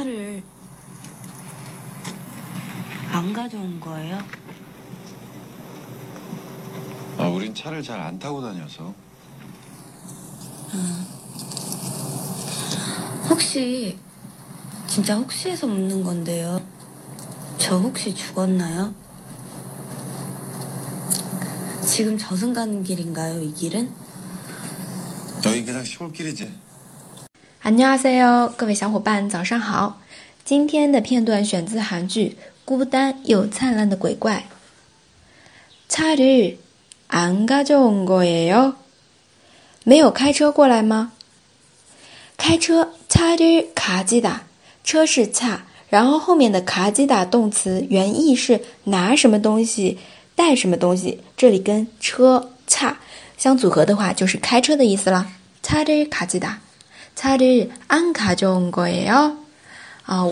[0.00, 0.42] 차를
[3.12, 4.18] 안 가져온 거예요?
[7.18, 8.94] 아, 우린 차를 잘 안 타고 다녀서.
[13.28, 13.98] 혹시
[14.86, 16.64] 진짜 혹시해서 묻는 건데요.
[17.58, 18.94] 저 혹시 죽었나요?
[21.84, 23.92] 지금 저승 가는 길인가요, 이 길은?
[25.44, 26.69] 여기 그냥 시골길이지.
[27.65, 29.99] 안녕하세요，各位小伙伴，早上好。
[30.43, 34.45] 今天的片段选自韩剧《孤单又灿烂的鬼怪》。
[35.89, 38.75] 차를안가져온거예요？
[39.83, 41.13] 没有开车过来吗？
[42.37, 44.41] 开车，차를가지 다，
[44.83, 49.97] 车是차，然后后面的가지다动词原意是拿什么东西，
[50.35, 52.97] 带什么东西，这里跟车차
[53.39, 55.31] 相组合的话，就是开车的意思啦。
[55.63, 56.57] 차를가지 다。
[57.15, 59.37] 차를안가져온거예요？
[60.05, 60.31] 啊，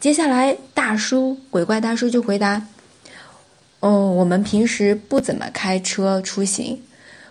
[0.00, 6.80] 接下来大叔鬼怪大叔就回答：“哦，我们平时不怎么开车出行。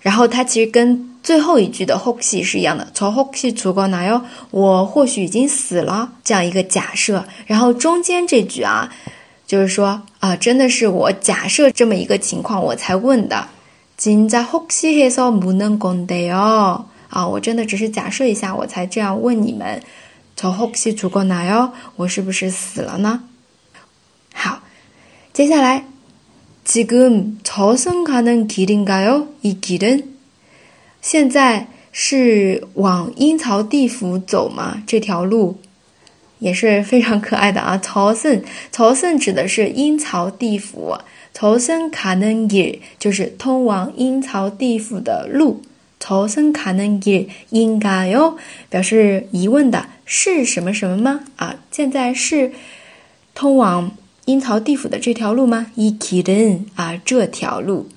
[0.00, 4.21] 然后它其实跟最后一句的혹시是一样的，从혹시죽었나 요？
[4.51, 8.89] 我或许已经死了这样一个假设，然后中间这句啊，
[9.47, 13.47] 就是说啊，真的是我假设这么一个情况我才问的。
[13.97, 16.83] 진짜혹시해서묻는건데 요？
[17.09, 19.81] 啊，我真的只是假设一下，我才这样问你们。
[20.35, 21.71] 从혹시죽었나 요？
[21.95, 23.23] 我是不是死了呢？
[24.33, 24.59] 好，
[25.31, 25.85] 接下来
[26.65, 29.27] 지금저승가는길인가 요？
[29.41, 30.03] 이길 은？
[31.01, 34.83] 现在是往阴曹地府走吗？
[34.85, 35.57] 这条路
[36.39, 37.77] 也是非常可爱的啊。
[37.77, 40.97] 曹森，曹森指的是阴曹地府。
[41.33, 45.61] 曹森卡能吉就是通往阴曹地府的路。
[45.99, 48.37] 曹森卡能吉应该哟，
[48.69, 51.21] 表示疑问的是什么什么吗？
[51.37, 52.51] 啊，现在是
[53.33, 53.91] 通往
[54.25, 55.67] 阴曹地府的这条路吗？
[55.77, 57.89] 이길은啊，这条路。